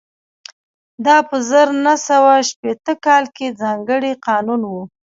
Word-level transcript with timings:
دا 1.05 1.17
په 1.29 1.37
زر 1.49 1.67
نه 1.85 1.93
سوه 2.07 2.33
شپېته 2.49 2.93
کال 3.05 3.23
کې 3.35 3.57
ځانګړی 3.61 4.11
قانون 4.27 4.61
و 4.67 4.71